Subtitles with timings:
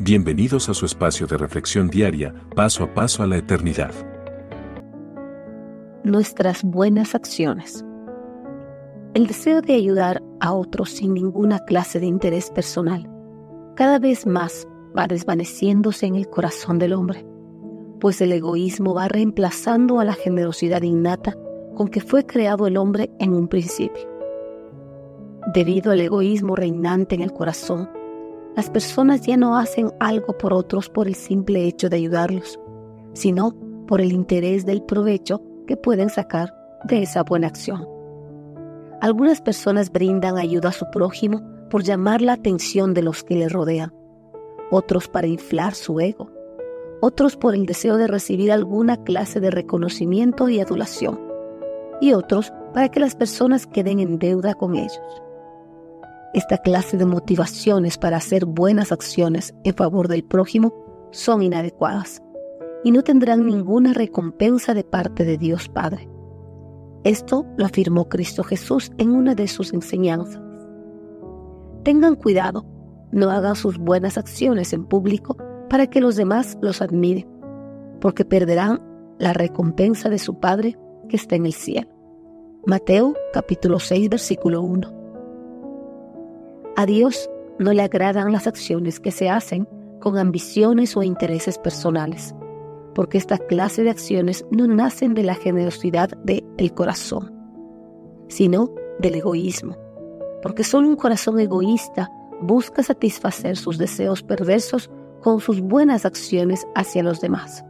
[0.00, 3.92] Bienvenidos a su espacio de reflexión diaria, paso a paso a la eternidad.
[6.02, 7.84] Nuestras buenas acciones.
[9.14, 13.08] El deseo de ayudar a otros sin ninguna clase de interés personal
[13.76, 14.66] cada vez más
[14.98, 17.24] va desvaneciéndose en el corazón del hombre,
[18.00, 21.36] pues el egoísmo va reemplazando a la generosidad innata
[21.76, 24.02] con que fue creado el hombre en un principio.
[25.52, 27.88] Debido al egoísmo reinante en el corazón,
[28.56, 32.58] las personas ya no hacen algo por otros por el simple hecho de ayudarlos,
[33.12, 33.54] sino
[33.86, 36.54] por el interés del provecho que pueden sacar
[36.84, 37.88] de esa buena acción.
[39.00, 43.48] Algunas personas brindan ayuda a su prójimo por llamar la atención de los que le
[43.48, 43.92] rodean,
[44.70, 46.30] otros para inflar su ego,
[47.00, 51.20] otros por el deseo de recibir alguna clase de reconocimiento y adulación,
[52.00, 55.22] y otros para que las personas queden en deuda con ellos.
[56.34, 60.74] Esta clase de motivaciones para hacer buenas acciones en favor del prójimo
[61.12, 62.20] son inadecuadas
[62.82, 66.08] y no tendrán ninguna recompensa de parte de Dios Padre.
[67.04, 70.42] Esto lo afirmó Cristo Jesús en una de sus enseñanzas.
[71.84, 72.66] Tengan cuidado,
[73.12, 75.36] no hagan sus buenas acciones en público
[75.70, 77.28] para que los demás los admiren,
[78.00, 78.82] porque perderán
[79.20, 80.76] la recompensa de su Padre
[81.08, 81.88] que está en el cielo.
[82.66, 84.93] Mateo capítulo 6 versículo 1.
[86.76, 87.30] A Dios
[87.60, 89.68] no le agradan las acciones que se hacen
[90.00, 92.34] con ambiciones o intereses personales,
[92.96, 97.32] porque esta clase de acciones no nacen de la generosidad del corazón,
[98.26, 99.76] sino del egoísmo,
[100.42, 102.10] porque solo un corazón egoísta
[102.40, 104.90] busca satisfacer sus deseos perversos
[105.22, 107.64] con sus buenas acciones hacia los demás.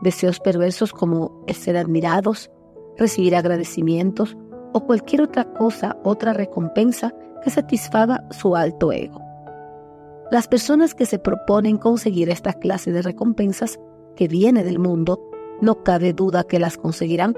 [0.00, 2.50] Deseos perversos como el ser admirados,
[2.96, 4.38] recibir agradecimientos
[4.72, 9.20] o cualquier otra cosa, otra recompensa que satisfaga su alto ego.
[10.30, 13.78] Las personas que se proponen conseguir esta clase de recompensas
[14.16, 15.20] que viene del mundo,
[15.60, 17.34] no cabe duda que las conseguirán,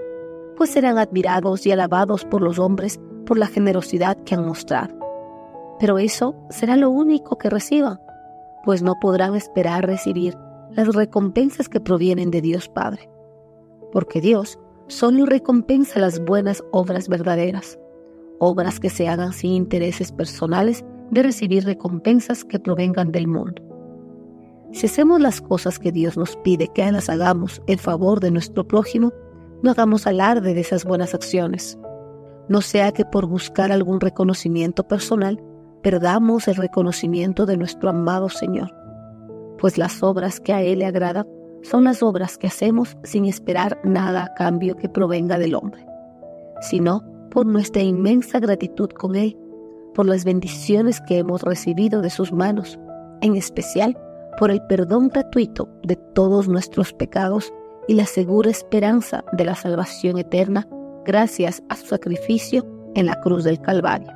[0.56, 4.94] pues serán admirados y alabados por los hombres por la generosidad que han mostrado.
[5.80, 7.98] Pero eso será lo único que reciban,
[8.64, 10.36] pues no podrán esperar recibir
[10.70, 13.08] las recompensas que provienen de Dios Padre,
[13.92, 17.78] porque Dios solo recompensa las buenas obras verdaderas,
[18.44, 23.62] obras que se hagan sin intereses personales de recibir recompensas que provengan del mundo.
[24.72, 28.66] Si hacemos las cosas que Dios nos pide que las hagamos en favor de nuestro
[28.66, 29.12] prójimo,
[29.62, 31.78] no hagamos alarde de esas buenas acciones.
[32.48, 35.40] No sea que por buscar algún reconocimiento personal
[35.82, 38.74] perdamos el reconocimiento de nuestro amado Señor,
[39.58, 41.26] pues las obras que a Él le agradan
[41.62, 45.86] son las obras que hacemos sin esperar nada a cambio que provenga del hombre,
[46.60, 49.36] sino por nuestra inmensa gratitud con Él,
[49.92, 52.78] por las bendiciones que hemos recibido de sus manos,
[53.22, 53.98] en especial
[54.38, 57.52] por el perdón gratuito de todos nuestros pecados
[57.88, 60.68] y la segura esperanza de la salvación eterna
[61.04, 62.64] gracias a su sacrificio
[62.94, 64.12] en la cruz del Calvario.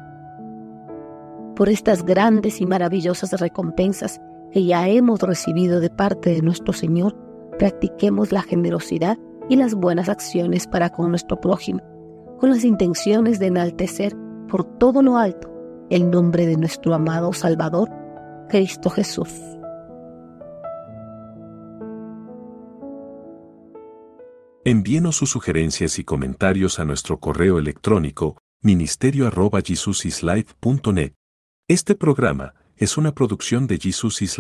[1.56, 4.20] Por estas grandes y maravillosas recompensas
[4.52, 7.16] que ya hemos recibido de parte de nuestro Señor,
[7.58, 9.18] practiquemos la generosidad
[9.48, 11.80] y las buenas acciones para con nuestro prójimo
[12.38, 14.16] con las intenciones de enaltecer
[14.48, 15.48] por todo lo alto
[15.90, 17.88] el nombre de nuestro amado Salvador,
[18.48, 19.30] Cristo Jesús.
[24.64, 31.14] Envíenos sus sugerencias y comentarios a nuestro correo electrónico ministerio.jesusislife.net.
[31.68, 34.36] Este programa es una producción de Jesus is